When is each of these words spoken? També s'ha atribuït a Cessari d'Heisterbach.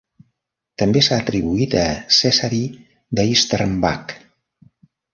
També 0.81 1.03
s'ha 1.07 1.19
atribuït 1.25 1.77
a 1.83 1.85
Cessari 2.21 2.65
d'Heisterbach. 3.21 4.19